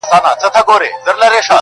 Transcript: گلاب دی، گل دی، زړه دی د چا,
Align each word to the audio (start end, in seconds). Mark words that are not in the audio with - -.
گلاب 0.09 0.25
دی، 0.55 0.61
گل 0.67 0.79
دی، 0.83 0.89
زړه 1.05 1.27
دی 1.33 1.39
د 1.41 1.41
چا, 1.45 1.49